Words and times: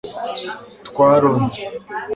twaronse 0.87 1.61